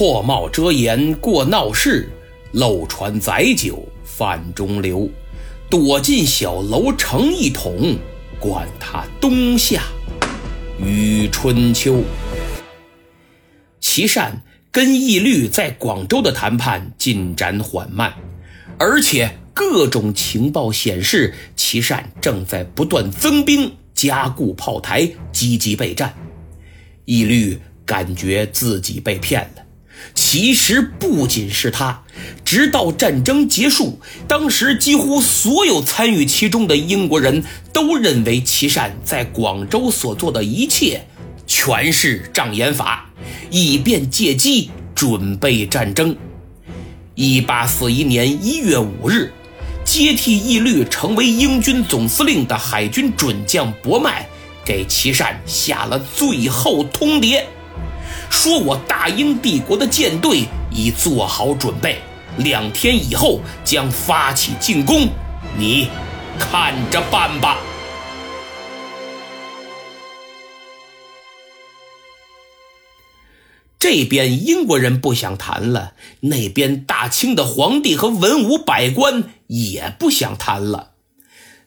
[0.00, 2.08] 破帽遮颜过闹市，
[2.52, 5.06] 漏船载酒泛中流。
[5.68, 7.98] 躲进小楼成一统，
[8.38, 9.82] 管他冬夏
[10.82, 12.02] 与春秋。
[13.78, 14.40] 齐善
[14.70, 18.14] 跟义律在广州的谈判进展缓慢，
[18.78, 26.14] 而且各种情报显示，齐善正在不断增兵、加固炮台，积极备战。
[27.04, 29.64] 义律感觉自己被骗了。
[30.14, 32.02] 其实不仅是他，
[32.44, 41.06] 直到战争结束，当时几乎所有参与其中的英国人都认为齐善在广州所做的一切
[41.46, 43.10] 全是障眼法，
[43.50, 46.16] 以便借机准备战争。
[47.14, 49.32] 一八四一年一月五日，
[49.84, 54.26] 接替义律成为英军总司令的海军准将伯麦，
[54.64, 57.42] 给齐善下了最后通牒。
[58.30, 61.98] 说我大英帝国的舰队已做好准备，
[62.38, 65.08] 两天以后将发起进攻，
[65.58, 65.88] 你
[66.38, 67.58] 看着办吧。
[73.78, 80.92] 这边英国人不想谈了，那边大清的皇帝和文武百官也不想谈了。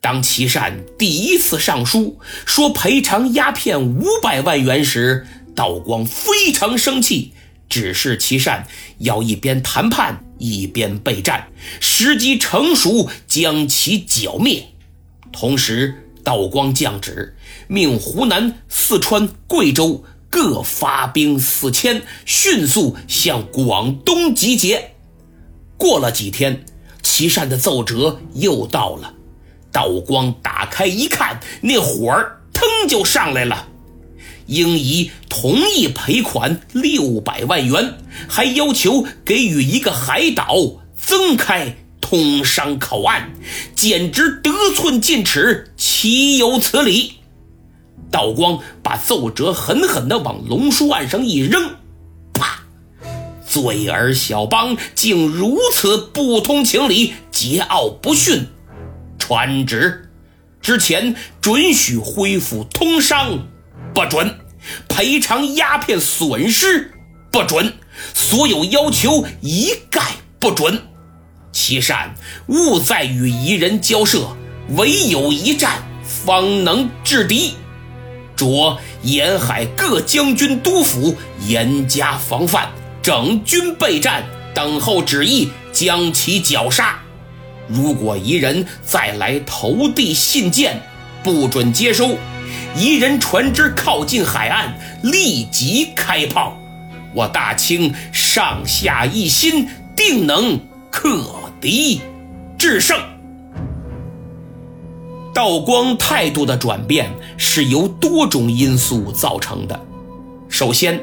[0.00, 5.26] 当齐善第一次上书说赔偿鸦片五百万元时，
[5.56, 7.32] 道光非常生气，
[7.68, 8.68] 指示齐善
[8.98, 11.48] 要一边谈判一边备战，
[11.80, 14.68] 时机成熟将其剿灭。
[15.32, 17.34] 同时，道光降旨，
[17.66, 24.92] 命湖南、四川、贵州各发兵四千，迅速向广东集结。
[25.78, 26.64] 过了几天，
[27.02, 29.14] 齐善的奏折又到了，
[29.72, 33.68] 道光打开一看，那火儿腾就上来了。
[34.46, 37.94] 应仪同意赔款六百万元，
[38.28, 40.54] 还要求给予一个海岛
[40.96, 43.32] 增开通商口岸，
[43.74, 47.14] 简直得寸进尺，岂有此理！
[48.10, 51.74] 道光把奏折狠狠地往龙书案上一扔，
[52.32, 52.60] 啪！
[53.48, 58.46] 罪儿小邦竟如此不通情理，桀骜不驯！
[59.18, 60.08] 传旨：
[60.60, 63.48] 之前准许恢复通商。
[63.96, 64.30] 不准
[64.90, 66.92] 赔偿鸦片损失，
[67.30, 67.72] 不准
[68.12, 70.02] 所有要求一概
[70.38, 70.82] 不准。
[71.50, 72.14] 其善
[72.48, 74.36] 勿再与夷人交涉，
[74.76, 77.54] 唯有一战方能制敌。
[78.36, 81.16] 着沿海各将军督府
[81.48, 82.68] 严加防范，
[83.00, 84.22] 整军备战，
[84.54, 86.98] 等候旨意，将其绞杀。
[87.66, 90.82] 如果夷人再来投递信件，
[91.24, 92.18] 不准接收。
[92.76, 96.58] 夷人船只靠近海岸，立即开炮。
[97.14, 99.66] 我大清上下一心，
[99.96, 100.60] 定能
[100.90, 101.24] 克
[101.58, 102.02] 敌
[102.58, 103.00] 制胜。
[105.32, 109.80] 道光态度的转变是由多种因素造成的。
[110.50, 111.02] 首先，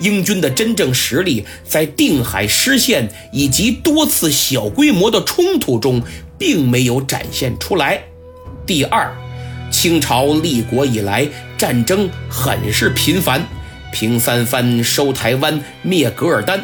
[0.00, 6.02] 英军的真正实力在定海失陷以及多次小规模的冲突中
[6.36, 8.02] 并没有展现出来。
[8.66, 9.12] 第二，
[9.72, 11.26] 清朝立国以来，
[11.58, 13.44] 战争很是频繁，
[13.90, 16.62] 平三藩、收台湾、灭噶尔丹。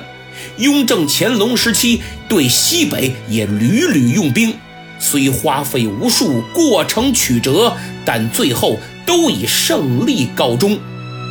[0.59, 4.55] 雍正、乾隆时期对西北也屡屡用兵，
[5.01, 10.79] 虽花费无数，过程曲折，但最后都以胜利告终。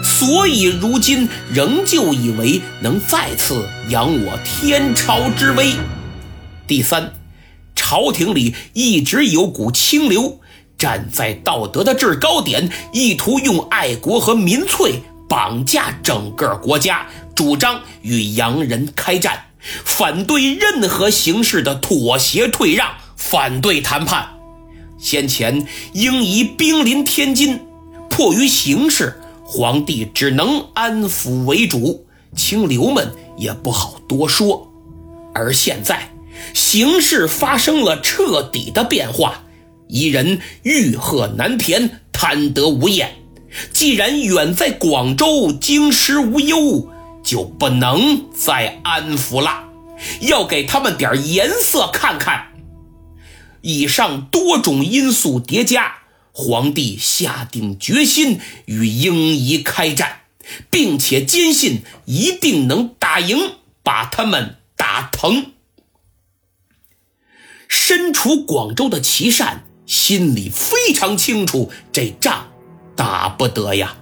[0.03, 5.73] 所以如今仍旧以为能再次扬我天朝之威。
[6.67, 7.13] 第三，
[7.75, 10.41] 朝廷里一直有股清流。
[10.77, 19.45] 站在道德的制高点，意图用爱国和民粹绑架整个国家，主张与洋人开战，
[19.83, 24.29] 反对任何形式的妥协退让，反对谈判。
[24.99, 27.59] 先前英夷兵临天津，
[28.09, 32.05] 迫于形势，皇帝只能安抚为主，
[32.35, 34.71] 清流们也不好多说。
[35.33, 36.09] 而现在，
[36.53, 39.43] 形势发生了彻底的变化。
[39.87, 43.15] 一人欲壑难填，贪得无厌。
[43.71, 46.89] 既然远在广州，京师无忧，
[47.23, 49.69] 就不能再安抚了，
[50.21, 52.49] 要给他们点颜色看看。
[53.61, 55.99] 以上多种因素叠加，
[56.31, 60.19] 皇帝下定决心与英夷开战，
[60.69, 65.53] 并且坚信一定能打赢，把他们打疼。
[67.67, 69.63] 身处广州的齐善。
[69.87, 72.47] 心里非常清楚，这仗
[72.93, 73.95] 打不得呀。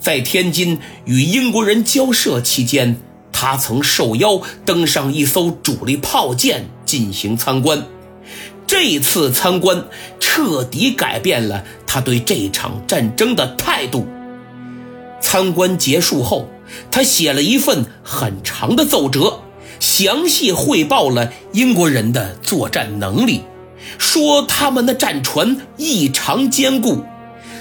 [0.00, 2.96] 在天津与英国人交涉期间，
[3.32, 7.86] 他曾受邀登上一艘主力炮舰进行参观。
[8.66, 9.86] 这次参观
[10.18, 14.06] 彻底改变了他对这场战争的态度。
[15.20, 16.48] 参观结束后，
[16.90, 19.40] 他写了一份很长的奏折，
[19.78, 23.42] 详细汇报了英国人的作战能力，
[23.98, 27.04] 说他们的战船异常坚固。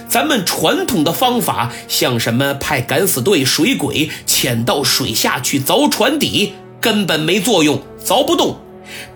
[0.10, 8.58] 咱们传统的方法，像什么派敢死队水鬼潜到水下去凿船底，根本没作用，凿不动，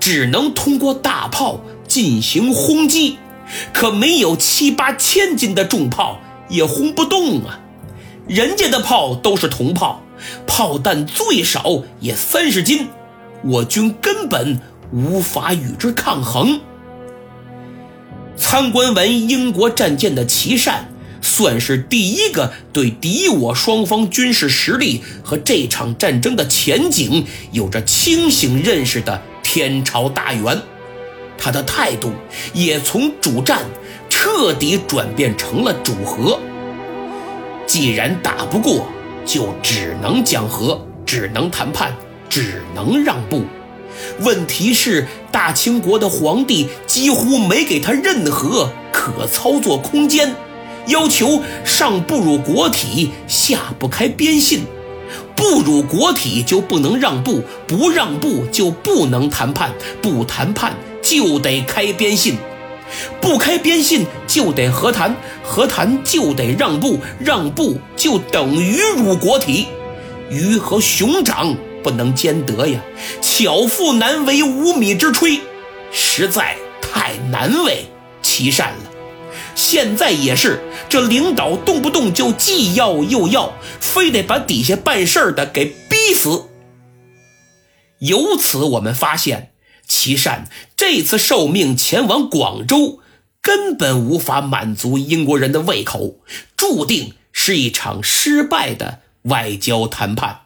[0.02, 3.18] 只能通过大炮进行轰击，
[3.74, 6.20] 可没有七八千斤的重炮
[6.50, 7.62] 也轰不动啊。
[8.28, 10.02] 人家的炮都是铜炮，
[10.46, 12.90] 炮弹最少也三十斤，
[13.46, 14.60] 我军根本
[14.92, 16.60] 无法与之抗衡。
[18.52, 20.90] 参观完英国战舰的琦善，
[21.22, 30.62] 算是第一个对敌我双方军事实力和这场战争的前景有着清醒认识的天朝大员。
[31.38, 32.12] 他的态度
[32.54, 33.62] 也从主战
[34.10, 36.38] 彻底转变成了主和。
[37.66, 38.86] 既然打不过，
[39.26, 41.96] 就只能讲和，只能谈判，
[42.28, 43.46] 只能让步。
[44.20, 50.36] 问题是，大清国的皇帝几乎没给他任何可操作空间，
[50.88, 54.64] 要求上不辱国体，下不开边信。
[55.36, 62.38] 不辱国体就不能让步，不让步就不能谈判，不谈判就得开边信，
[63.20, 69.68] 不开边信就得和谈，和谈就得让步，让步就等于辱国体。
[70.30, 71.56] 鱼和熊掌。
[71.84, 72.82] 不能兼得呀！
[73.22, 75.40] 巧妇难为无米之炊，
[75.92, 77.86] 实在太难为
[78.22, 78.92] 齐善了。
[79.56, 86.46] 现在也是，这领导动不动就既要又要，非得把底下办事的给逼死。
[88.00, 89.52] 由此我们发现，
[89.88, 93.00] 齐善这次受命前往广州，
[93.42, 96.16] 根本无法满足英国人的胃口，
[96.56, 100.41] 注定是一场失败的外交谈判。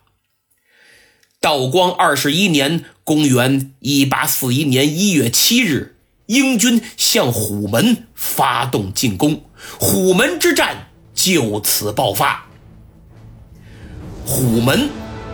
[1.46, 5.96] 道光二十一年（公元一八四一年一月七日），
[6.26, 9.44] 英军向虎门发动进攻，
[9.80, 12.44] 虎门之战就此爆发。
[14.26, 14.90] 虎门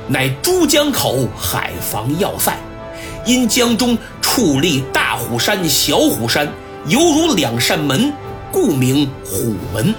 [0.10, 2.58] 乃珠江口海防要塞，
[3.26, 6.52] 因江中矗立大虎山、小虎山，
[6.90, 8.12] 犹如两扇门，
[8.52, 9.96] 故名虎门。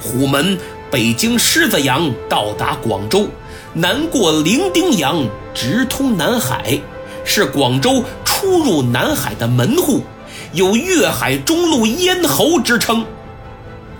[0.00, 0.58] 虎门
[0.90, 3.28] 北京狮子洋，到达广州。
[3.74, 6.78] 南过伶仃洋，直通南海，
[7.24, 10.02] 是广州出入南海的门户，
[10.52, 13.06] 有粤海中路咽喉之称。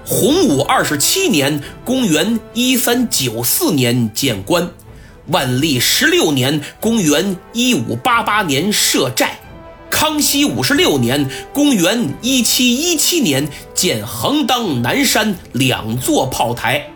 [0.04, 4.68] 洪武二十七年（公元一三九四年）建关，
[5.28, 9.38] 万历十六年（公元一五八八年）设寨，
[9.88, 16.90] 康熙五十六年（公元一七一七年）建横当、南山两座炮台。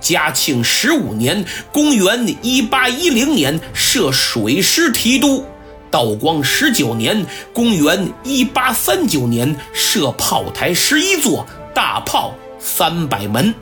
[0.00, 5.44] 嘉庆十五年（公元一八一零年）设水师提督；
[5.90, 13.54] 道光十九年（公元一八三九年）设炮台十一座，大炮三百门。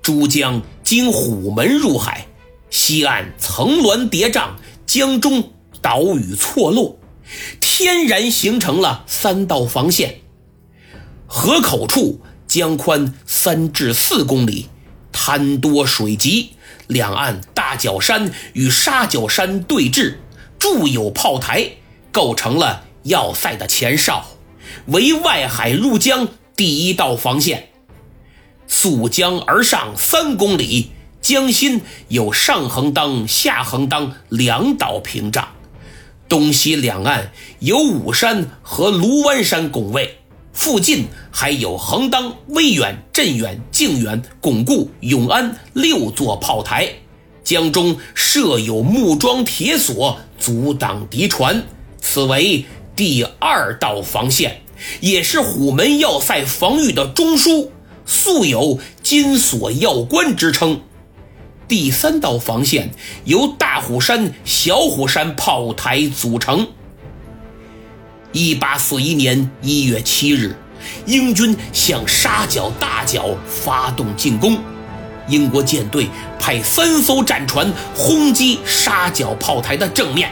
[0.00, 2.26] 珠江经虎门入海，
[2.70, 4.50] 西岸层峦叠嶂，
[4.86, 5.50] 江中
[5.82, 6.98] 岛屿错落，
[7.60, 10.20] 天然形成了三道防线。
[11.26, 14.68] 河口处江宽三至四公里。
[15.22, 16.52] 滩多水急，
[16.86, 20.14] 两岸大角山与沙角山对峙，
[20.58, 21.72] 筑有炮台，
[22.10, 24.24] 构成了要塞的前哨，
[24.86, 27.68] 为外海入江第一道防线。
[28.66, 35.46] 溯江而上三公里，江心有上横当、下横当两道屏障，
[36.30, 40.19] 东西两岸有武山和卢湾山拱卫。
[40.52, 46.88] 附近还有横当、威远、镇远、靖远、巩固、永安六座炮台，
[47.44, 51.62] 江中设有木桩铁索阻挡敌船，
[52.00, 52.64] 此为
[52.94, 54.60] 第二道防线，
[55.00, 57.68] 也是虎门要塞防御的中枢，
[58.04, 60.80] 素有“金锁要关”之称。
[61.68, 62.90] 第三道防线
[63.24, 66.66] 由大虎山、小虎山炮台组成。
[68.32, 70.54] 一八四一年一月七日，
[71.04, 74.56] 英军向沙角大角发动进攻。
[75.26, 76.06] 英国舰队
[76.38, 80.30] 派三艘战船轰击沙角炮台的正面，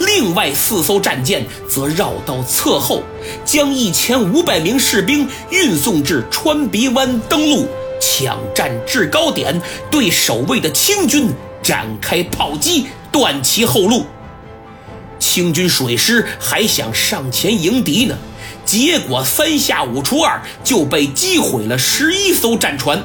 [0.00, 3.02] 另外四艘战舰则绕到侧后，
[3.44, 7.68] 将一千五百名士兵运送至川鼻湾登陆，
[8.00, 9.60] 抢占制高点，
[9.90, 11.28] 对守卫的清军
[11.62, 14.06] 展开炮击，断其后路。
[15.24, 18.16] 清军水师还想上前迎敌呢，
[18.64, 23.02] 结果三下五除二就被击毁了十一艘战船。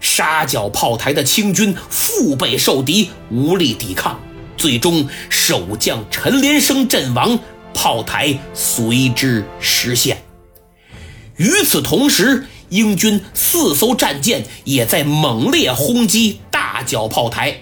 [0.00, 4.18] 沙角炮台的清军腹背受敌，无力抵抗，
[4.56, 7.38] 最终守将陈连生阵亡，
[7.74, 10.22] 炮台随之失陷。
[11.36, 17.54] 与此同时，英军四艘战舰也在猛烈轰击大角炮台，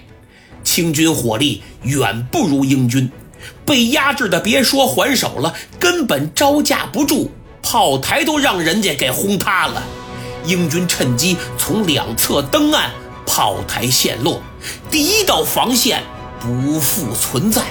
[0.63, 3.11] 清军火力远不如英军，
[3.67, 7.29] 被压制的别说还手了，根本招架不住，
[7.61, 9.83] 炮台都让人家给轰塌了。
[10.45, 12.91] 英军趁机从两侧登岸，
[13.25, 14.41] 炮台陷落，
[14.89, 16.01] 第一道防线
[16.39, 17.61] 不复存在。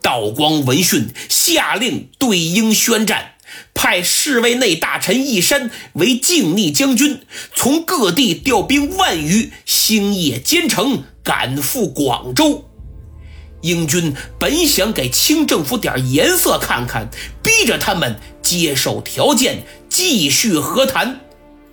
[0.00, 3.32] 道光闻讯，下令对英宣战，
[3.74, 12.67] 派侍卫内大臣义山为靖逆将军，从各地调兵万余，星夜兼程赶赴广州。
[13.60, 17.08] 英军本想给清政府点颜色看看，
[17.42, 21.20] 逼着他们接受条件，继续和谈。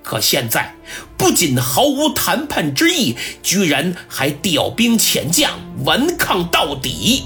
[0.03, 0.75] 可现在
[1.17, 5.51] 不仅毫无谈判之意，居然还调兵遣将，
[5.83, 7.25] 顽抗到底。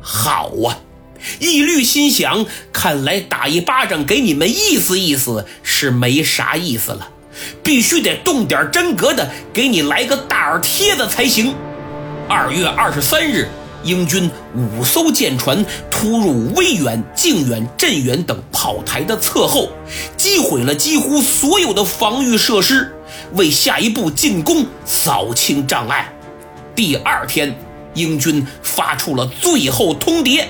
[0.00, 0.78] 好啊！
[1.40, 7.08] 义律心想，看来打一巴掌给你们意思意思是没啥意思了，
[7.62, 11.54] 必须得动点真格的，给你来个大耳贴子才行。
[12.28, 13.48] 二月二十三日。
[13.86, 19.70] 英军五艘舰船突入威远、靖远、镇远等炮台的侧后，
[20.16, 22.92] 击毁了几乎所有的防御设施，
[23.34, 26.12] 为下一步进攻扫清障碍。
[26.74, 27.56] 第二天，
[27.94, 30.44] 英军发出了最后通牒，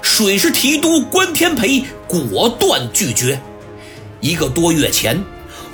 [0.00, 3.38] 水师提督关天培果断拒绝。
[4.20, 5.22] 一个多月前。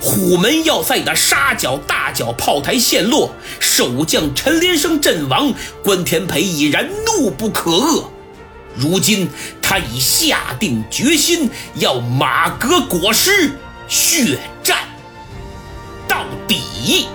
[0.05, 5.51] 虎门要塞的沙角、大角炮台陷落，守将陈连生阵亡，
[5.83, 8.03] 关天培已然怒不可遏。
[8.75, 9.27] 如今
[9.63, 13.57] 他已下定决心，要马革裹尸，
[13.87, 14.77] 血战
[16.07, 17.07] 到底。